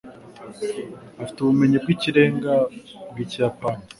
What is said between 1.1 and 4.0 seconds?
Afite ubumenyi bwikirenga bwikiyapani.